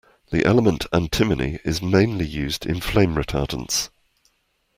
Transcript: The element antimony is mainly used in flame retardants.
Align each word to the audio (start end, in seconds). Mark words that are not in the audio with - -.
The 0.31 0.43
element 0.47 0.87
antimony 0.91 1.59
is 1.63 1.79
mainly 1.79 2.25
used 2.25 2.65
in 2.65 2.81
flame 2.81 3.13
retardants. 3.13 3.89